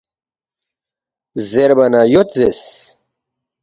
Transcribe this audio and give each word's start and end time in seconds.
زیربا 1.49 1.85
نہ 1.93 2.01
”یود“ 2.11 2.29
زیرس 2.37 2.61